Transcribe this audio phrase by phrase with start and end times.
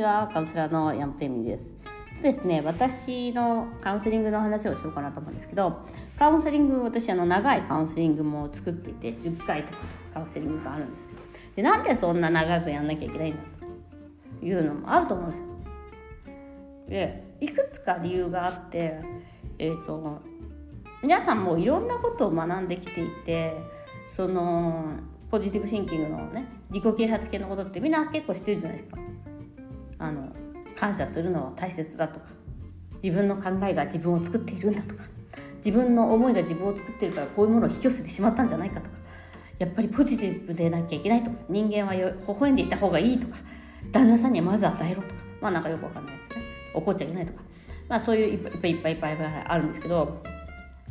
[0.00, 1.74] ちはカウンセラーの山本恵美です。
[2.22, 5.86] ですね私のカウンセリングの話をしようかなと思うんですけど
[6.18, 9.78] カウンセリング私あの長いカウンセリングも作っていて10回とか
[10.12, 11.08] カウンセリングがあるんです
[11.56, 13.40] でなんでそんな長くやんなきゃいけないんだ
[14.38, 15.46] というのもあると思うんですよ。
[16.88, 19.00] でいくつか理由があって
[19.58, 20.20] えっ、ー、と
[21.02, 23.56] 皆さんもいろんなことを学んできていて
[24.14, 24.92] その
[25.30, 28.99] ポジティブシンキングのね自己啓発系のことってみんな結構知ってるじゃないですか。
[30.00, 30.32] あの
[30.76, 32.26] 感謝するのは大切だとか
[33.02, 35.04] 自分の考えが自分を作っているんだとか
[35.58, 38.96] 自分の思いが自分を作ってるからこういうものを引き寄せてしまったんじゃないかとか
[39.58, 43.36] やっぱりポジティブでなきゃいけないとか人間は微笑んでいた方がいいとか
[43.92, 46.42] 旦那さんにはまず与えろとかまあなんかよくわかんないやつね
[46.72, 47.40] 怒っちゃいけないとか
[47.88, 50.22] まあそういういっぱいいっぱいいっぱいいっぱいあるんですけど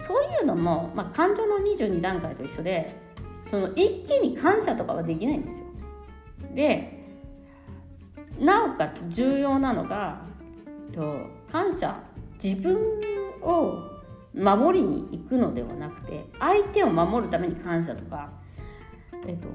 [0.06, 2.96] そういうのも、まあ、感情の22段階と一緒で
[3.50, 5.66] その一気に感謝とかはできないんですよ。
[6.54, 6.99] で
[8.40, 10.22] なおかつ重要なのが
[10.94, 12.00] と感謝
[12.42, 12.78] 自分
[13.42, 13.78] を
[14.34, 18.30] 守りに行くのではなくて相手を守るために感謝とか、
[19.28, 19.48] えっと、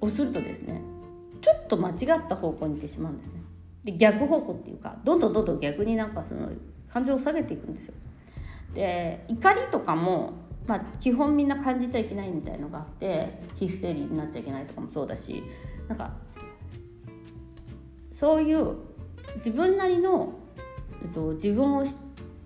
[0.00, 0.80] をするとですね
[1.40, 1.96] ちょっと間違っ
[2.28, 3.42] た方向に行ってしまうんですね。
[3.84, 6.48] で逆方向っていうかどんどんどんどん逆になんかその
[6.88, 7.94] 感情を下げていくんですよ。
[8.74, 10.34] で怒りとかも、
[10.66, 15.42] まあ、基本みんな感じちゃいけないみたいのがあってヒステリーになっちゃいけないとかもそうだし
[15.88, 16.12] なんか
[18.22, 18.76] そういう
[19.34, 20.32] 自分なりの、
[21.02, 21.84] えっと、自分を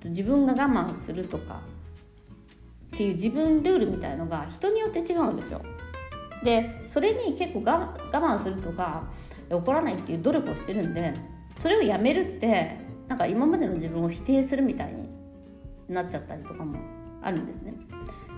[0.07, 1.61] 自分が我慢するとか
[2.95, 5.61] っていう自分ルールみたいのが人によって違うんですよ。
[6.43, 9.05] でそれに結構我慢するとか
[9.51, 11.13] 怒らないっていう努力をしてるんで
[11.57, 15.11] それをやめるってなんか今までの自分を否定するみたいに
[15.95, 16.79] なっちゃったりとかも
[17.21, 17.75] あるんですね。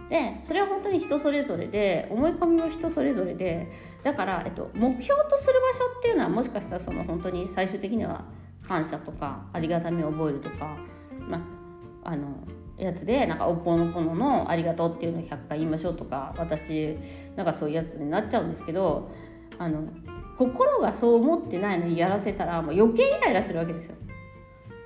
[0.09, 3.71] でそれは本当に人それぞれで思い込みは人それぞれで
[4.03, 8.25] だから、えっと、目標とする場所っていうのはもしかしたらその本当に最終的には
[8.63, 10.77] 感謝とかありがたみを覚えるとか、
[11.29, 11.39] ま
[12.05, 12.29] あ、あの
[12.79, 16.97] やつでなんか「おっぽのぽののありがとう」っていうのを100回言いましょうとか私
[17.37, 19.11] なんかそういうやつになっちゃうんですけど
[19.59, 19.83] あの
[20.39, 23.97] 心がそう思ってないのにやらせたらもう余計イライラするわけですよ。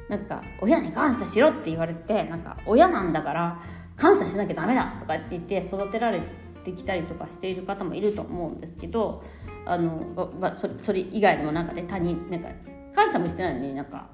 [0.09, 3.61] なんか親に感謝しろって言われてなんか親なんだから
[3.97, 6.21] 感謝しなきゃダメだとかって言って育てられ
[6.65, 9.23] てきたりとかしている方もいると思うんですけど
[9.65, 12.49] あの、まあ、それそれ以外にもなんかね他人なんか
[12.95, 14.09] 感謝もしてないのになんか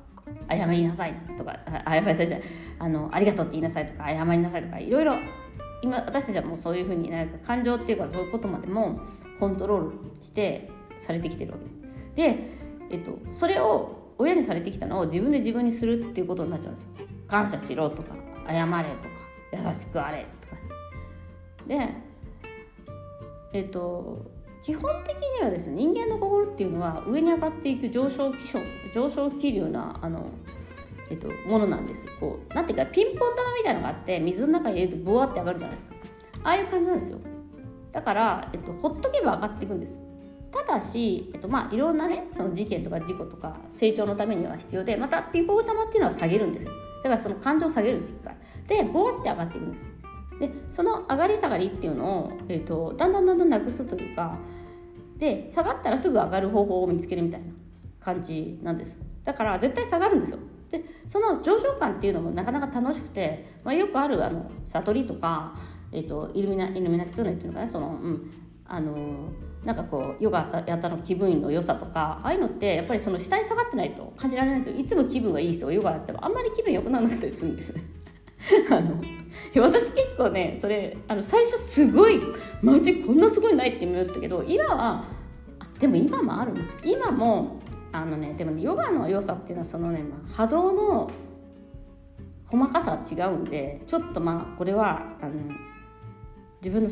[0.50, 2.42] 謝りなさいとか謝りなさい
[2.78, 5.14] あのありがとうって言いなさいとか謝りなさいとかいろいろ
[5.82, 9.00] 今私たちはもうそういうふうになんか感情っていうかそういうことまでも
[9.38, 11.82] コントロールしてされてきてるわけです。
[12.14, 12.38] で、
[12.90, 16.90] えっと、それを親にされてきたのを自分で自分にするっていうことになっちゃうんですよ。
[17.28, 18.16] 感謝しろとか
[18.48, 20.56] 謝れとか優しくあれとか。
[21.66, 21.88] で
[23.52, 24.30] えっと
[24.62, 28.58] 基本的にはですね人間の心っていうのは上に上がっていく上昇気象
[28.92, 30.26] 上昇気流なあの、
[31.10, 35.96] えっと、ものなんですこうなんていうかピンポン玉みたいなのがあって水の中に入れるとボワって上がるじゃないですか。
[36.44, 37.18] ああいう感じなんですよ。
[37.92, 39.98] だから、えっと、ほっとけば上がっていくんです
[40.52, 46.72] ただし、えっとまあ、いろんなねその事件とか事故とか成長のためには必要でまたピンポン玉っていうのは下げるんですよ。
[47.02, 48.36] だからその感情を下げるんです一回
[48.66, 49.98] でボワって上がっていくんです
[50.40, 54.38] でその上がり下がりっていうのを、えーと、だんだんだんだんなくすというか
[55.18, 57.46] で下がったらすぐ上がる方法を見つけるみたいな
[58.00, 60.38] 感じなんですだから絶対下がるんですよ
[60.70, 65.56] でその上昇感っていうのもなかなか楽しくて、まあ、よくあるあの悟りとか、
[65.92, 68.30] えーと、イルミナイルミナッツーネっていうのかなその、うん、
[68.66, 69.30] あの
[69.68, 74.80] なんかこうヨガやったの気分の良さとかああいうのってやっぱりその下に下がってないと感じられないんですよ。
[74.80, 77.74] いつも気分がいい人がヨガやってもあんまり気分良くならなかったりするんです。
[78.72, 78.98] あの
[79.60, 82.18] 私結構ねそれあの最初すごい
[82.62, 85.04] マジこんなすごいないって思ったけど今は
[85.78, 86.60] でも今もあるな。
[86.82, 87.60] 今も
[87.92, 91.10] あのねでも、ね、ヨガの良さっていうのはそのね、まあ、波動の
[92.46, 95.32] 細かさは違うんでちょっとまあこれはあの
[96.62, 96.88] 自分の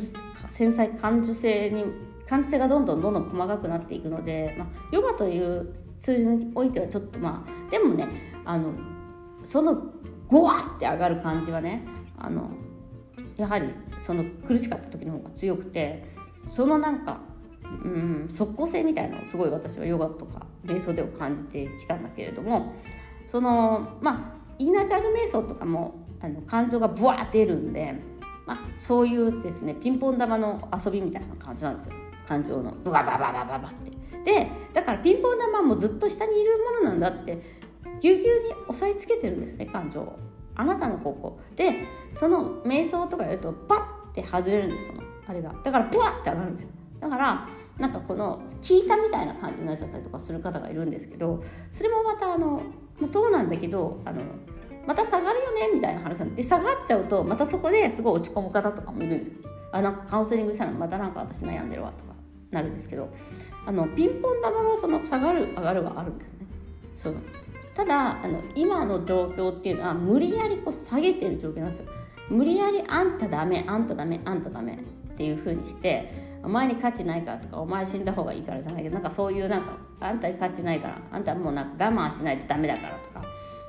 [0.49, 1.85] 繊細感受性に
[2.27, 8.05] 感受性がどんどんどんどん細かくなっていくので、まあ、ヨガというツールにおいてはちょっとまあでもね
[8.45, 8.73] あの
[9.43, 9.75] その
[10.27, 11.83] ゴワって上がる感じはね
[12.17, 12.49] あの
[13.37, 13.69] やはり
[14.01, 16.03] その苦しかった時の方が強くて
[16.47, 17.19] そのなんか、
[17.83, 22.73] うん、即効性みたいなのをすごい私はヨガとか瞑想では感じてきたんだけれども
[23.27, 27.95] そのまあイーナーチャイド瞑想とかもあの感情がブワー出るんで、
[28.45, 31.93] まあ、そういうですねピンポン玉の遊びみたいな感じなんですよ。
[32.27, 32.71] 感情の。
[32.83, 33.91] バババババって。
[34.23, 37.41] でだからピンポン玉もずっと下にいるものなんだって。
[37.99, 40.19] ぎゅうぎゅうに押さえつけてるんですね感情を。
[40.55, 45.53] あなたのここでその瞑想とかやるとパッて外れるんですそのあれが。
[45.63, 46.69] だからブワッて上がるんですよ。
[46.99, 47.47] だから
[47.77, 52.61] なんかこの聞いたみたいな感じになっちゃったりとかする方がいるんですけどそれもまたあの、
[52.99, 54.21] まあ、そうなんだけどあの
[54.87, 59.31] また下がるよねみたいな話なんで下がっちゃうとまたそこですごい落ち込む方とかもいるんです
[59.71, 62.16] あなんかカウンセリングしたらまたなんか私悩んでるわとか。
[62.51, 63.09] なるんですけど
[63.65, 66.45] あのピンポン玉はその下がる上がるはあるんですね。
[66.95, 67.15] そう。
[67.75, 71.85] ただあの今の状況っていうのは無理やりこう下げてる状況なんですよ。
[72.29, 74.77] 無理やりあんたダメあんたダメあんたダメっ
[75.15, 83.23] ていう風にしてお前に価値ないからとかお前死んだ方がいいからじゃないけどなんかそういうなんかあんたに価値ないからあんたもうなんか我慢しないとダメだからとか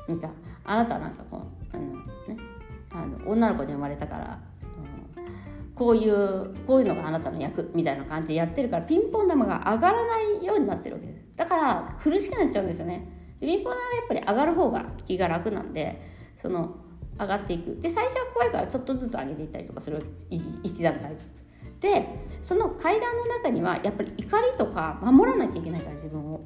[0.09, 0.31] なんか
[0.65, 1.43] あなたなんかこ
[1.73, 2.43] うあの、ね、
[2.91, 4.39] あの女の子に生まれたから、
[5.79, 11.25] こういうこういうのがあなたの役みたいな感じでやってるからピンポン玉が上がらないようになってるわけです。
[11.37, 13.07] だから苦しくなっちゃうんですよね。
[13.41, 16.01] ピンポン玉はやっぱり上がる方が気が楽なんで
[16.37, 16.77] その
[17.19, 17.77] 上がっていく。
[17.77, 20.05] で最初は怖いからちょっとずつ上げていったりとかする
[20.63, 21.45] 一段階ずつ。
[21.81, 22.09] で
[22.43, 26.41] その階段の中にはやっぱり怒りとか守らなきゃいけないから自分を、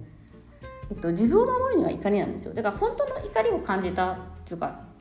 [0.91, 2.53] えっと、自分を守るには怒りなんですよ。
[2.53, 4.92] だから本当の怒りを感じたというか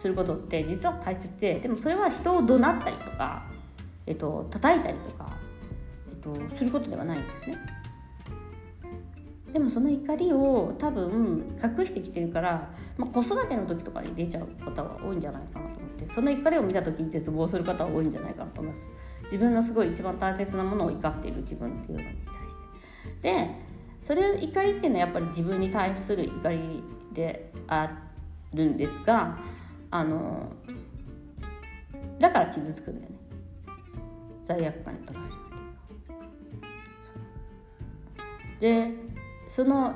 [0.00, 3.44] することって実は大切ででもそれは人を怒鳴ったりとか、
[4.06, 5.36] えっと叩いたりとか、
[6.08, 7.58] えっと、することではないんですね。
[9.52, 18.88] でもその怒りを多分隠してきてるから、まあ、子育ての時とかに出ちゃう方は多いんじゃないかなと思ってその怒りを見た時に絶望する方は多いんじゃないかなと思います。
[19.24, 22.14] 自分のすごい一番大切なものを怒っている自分っていうのに対
[22.48, 22.56] し
[23.22, 23.22] て。
[23.22, 23.70] で
[24.02, 26.82] それ怒りっていうのはやっぱり自分に対する怒り
[27.12, 27.88] であ
[28.54, 29.38] るんですが
[29.90, 30.52] あの
[32.18, 33.16] だから傷つくんだよね。
[34.44, 35.32] 罪悪感にとられる
[38.60, 38.94] で
[39.48, 39.94] その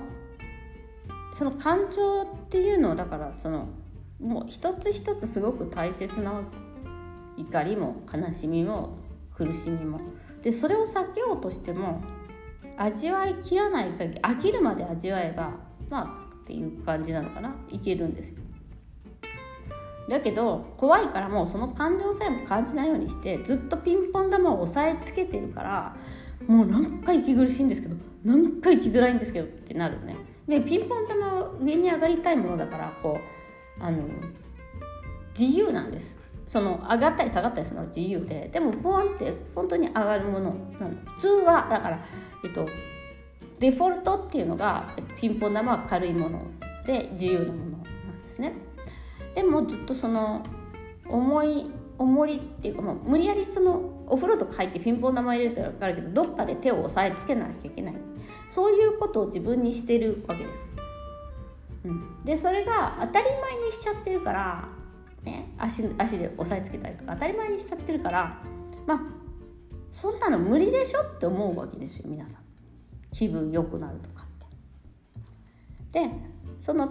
[1.35, 3.69] その感情っていうのをだからその
[4.21, 6.43] もう一つ一つすごく大切な
[7.37, 8.97] 怒りも悲しみも
[9.35, 10.01] 苦しみも。
[10.43, 12.03] でそれを避けようとしても
[12.77, 15.55] 味わいきらない限り飽きるまで味わえば
[15.89, 17.55] まあっていう感じなのかな。
[17.71, 18.39] いけるんですよ。
[20.09, 25.97] だけど怖いからもうその感情さえも感じないようにしてずっとピンポン玉を押さえつけてるから
[26.47, 30.17] もう何回息苦しいんですけど何回生きづらいんですけどってなるね。
[30.47, 33.19] でピンポン玉は上に上がりたいものだからこ
[33.81, 34.05] うあの
[35.39, 36.19] 自由なんです。
[36.47, 40.55] その上がったり下がったりするのは自由ででもポンって本当に上がるもの
[41.17, 42.01] 普通はだから
[42.45, 42.69] えっと
[43.59, 46.43] デフォルトっていうのがピンポン玉は軽いもの
[46.87, 48.53] で自由なものなんですね。
[49.35, 50.45] でもずっとその
[51.07, 51.67] 重い
[51.99, 57.95] 重りっていうかもう無理やりそのお風呂とか入ってピンポン玉入れると分かるけどどっかで手を押さえつけなきゃいけない
[58.51, 60.69] そういうことを自分にしてるわけです。
[61.85, 64.69] うん、でそれが当たり前にしちゃってるから、
[65.23, 68.39] ね、足足で押さえつけたりとか当たり前にしちゃってるから
[68.87, 69.01] まあ
[69.93, 72.41] そんなの無理でしょって思うわけですよ皆さん
[73.13, 76.01] 気分良くなるとかって。
[76.01, 76.11] で
[76.59, 76.89] その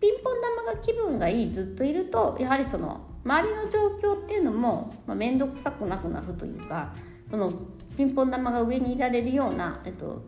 [0.00, 6.92] ピンポン玉が気分がいいずっといるとやはりその周りの状況っていうのも面倒、くさくなくなるというか
[7.30, 7.52] その
[7.96, 10.22] ピンポン玉が上にいられるような、えっと、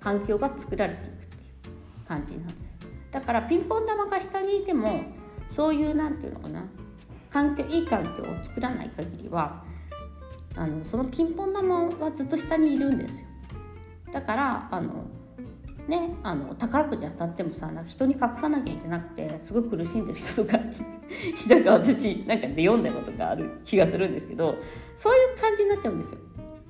[0.00, 1.38] 環境が作られていくってい
[2.04, 2.56] う感じなんです。
[3.10, 5.04] だからピンポン玉が下にいても
[5.54, 6.64] そういうなんていうのかな
[7.30, 9.64] 環境いい環境を作らない限りは
[10.54, 13.26] あのそのピンポン玉はずっと下にいるんですよ。
[14.12, 15.04] だからあの
[15.88, 20.58] ねあの宝くじ当たってもさなんか人に隠さなきゃいけなくてすごい苦しんでる人とか
[21.48, 24.56] なんか私なんかで読んだことがある気がするんですけど
[24.96, 26.18] そういう感じになっちゃうんですよ。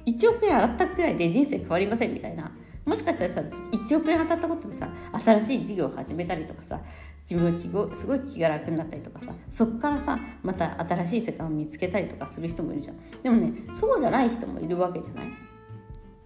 [0.06, 2.52] 1億円洗ったくらいで人生変わりませんみたいな。
[2.84, 4.88] もしかしたらさ1億円当たったことでさ
[5.24, 6.80] 新しい事業を始めたりとかさ
[7.28, 12.96] 自分がすごい気が楽になったりとかさそこからさまた新しい世界を見つけたりとかする人もいるじゃん。
[13.24, 15.45] でもねそうじゃない人もいるわけじゃない。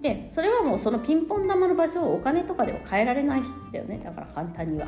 [0.01, 4.01] でそれはもうそのピンポン玉の場所をお金とかでは変えられないんだよね。
[4.03, 4.87] だから簡単には。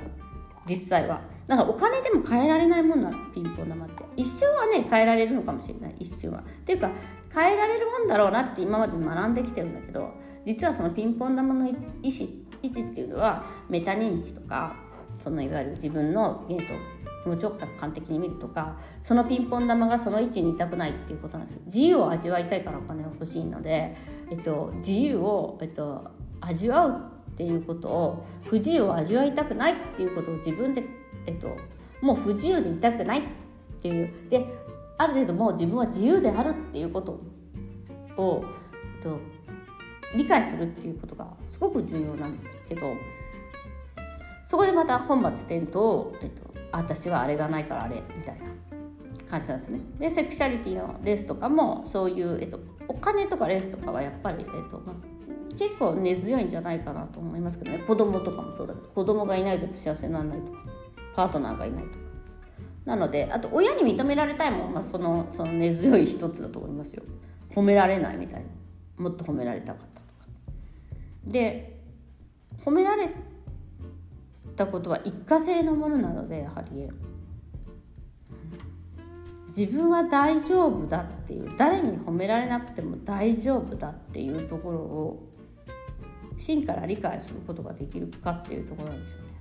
[0.66, 1.20] 実際は。
[1.46, 4.04] だからお金でも変えられないもんなのピンポン玉って。
[4.16, 5.96] 一瞬はね変えられるのかもしれない。
[5.98, 6.40] 一瞬は。
[6.40, 6.90] っていうか
[7.34, 10.12] 変えられるもんだろうなって今まで学んできてるんだけど
[10.46, 14.76] 実はそのピンポン玉の位置位置っていうのはメタ認知とか
[15.18, 16.64] そのいわゆる自分の、えーと
[17.28, 21.60] 持ちを客観的に見るとかそのピンポン玉がその位置にいたくないっていうことなんです。
[21.66, 23.96] 自由を味わいたいからお金が欲しいので、
[24.30, 26.10] えっと、自由を、えっと、
[26.40, 30.84] 味わうっていうことを不自由を味わいたくないっていうことを自分で、
[31.26, 31.56] えっと、
[32.00, 33.22] もう不自由でいたくないっ
[33.80, 34.10] ていう。
[34.30, 34.46] で
[34.98, 37.20] ある程度もう自分は自由であるっていうこと
[38.16, 38.44] を、
[38.96, 39.18] えっと、
[40.16, 42.94] 理解するっていうことがすごく重要なんですけど
[44.44, 45.78] そこでまた本末転倒、
[46.22, 48.46] えっと、私はあれがないからあれみたいな
[49.30, 49.80] 感じなんですね。
[49.98, 54.96] でセクシャリティのレースとかもそういう、えっと、お金とかレースとかはやっぱり、えっとまあ、
[55.56, 57.78] 結構根強いんじゃないかなと思いますけどね。
[57.78, 60.58] 子供とかもそうだけど子供がいないと幸せにならないとか。
[61.14, 61.96] パートナーがいないとか。
[62.84, 67.04] なのであと親に認められたいもん、まあ、そのその根強い一つだと思いますよ
[67.54, 68.48] 褒められないみたいな。
[68.96, 70.26] もっと褒められたかったとか。
[71.26, 71.78] で
[72.64, 73.10] 褒められ
[74.54, 76.88] たことは一過性のものなのでやはり
[79.56, 85.28] 自分は大丈夫だっていう誰に褒められなくても大丈夫だっていうところを
[86.36, 89.32] 真から理解することができるかっていうところですよね。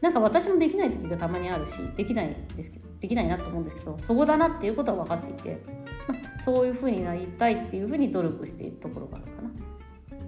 [0.00, 5.62] なんか私もできない時がたまにあるしできないですけどできないなと思うんですけどそこだなっていうことは分かっていて、
[6.08, 9.50] まあ、そういうふうになりたいっていうふうに努力しているところがあるかな。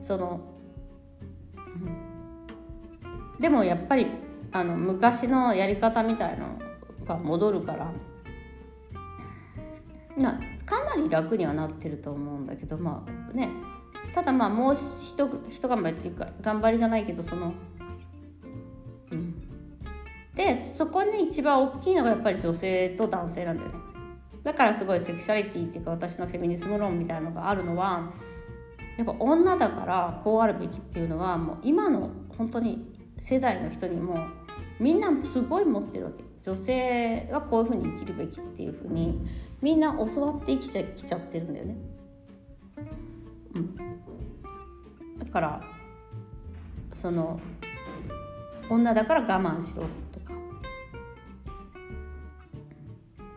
[0.02, 0.57] その、
[3.34, 4.06] うん、でもやっぱり
[4.52, 6.58] あの昔のやり方みたいの
[7.06, 7.92] が戻るから。
[10.18, 10.32] な
[10.66, 13.48] かなり楽にはなってると思うんだけどまあね。
[14.12, 17.52] ただまあもうひとひと頑張りっていうか頑張りじゃないけどその
[19.12, 19.34] うん。
[20.34, 23.74] でそこに一番大きいのがやっぱり女性と男性なんだよね。
[24.42, 28.12] だからすごいセクシャリティっていうか私のフェミニズム論みたいのがあるのは
[28.98, 34.18] やっぱ女だからこうあるべきっていうのはもう今の本当に世代の人にも
[34.80, 36.24] みんなすごい持ってるわけ。
[36.42, 39.20] 女性はこういうふうに生きるべきっていうふうに
[39.60, 41.76] みんな教わって生きちゃきちゃってるんだよね。
[43.54, 45.60] うん、だから
[46.92, 47.38] その
[48.68, 50.32] 女だから我慢しろとか。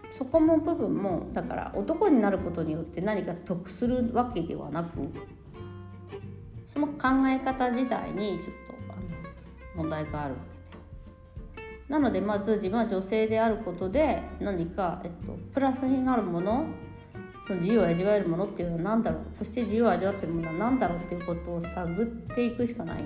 [0.09, 4.99] そこも部分もだから男になることによって何か得するわけではなく
[6.81, 10.39] の考え方自体にちょっとあの問題があるわ
[11.87, 16.65] けなのでまず自分は女性であることで何か、えっと、プラスになるもの
[17.47, 23.03] その自由を味わえるものっていうのは何だろうそして自由を味わってるものは何だろうっていうことを探っていくしかない。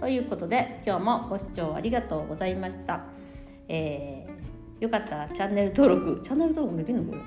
[0.00, 3.04] ということで今日もご視聴ありがとうございました。
[3.68, 7.22] えー、よかったらチャンネル登録チャンネル登録できるのこれ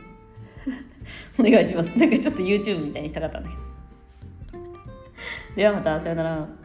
[1.40, 1.90] お願いします。
[1.98, 3.62] なんかちょっと YouTube みたいにしたかったんだけど。
[5.56, 6.65] ではまたさよなら。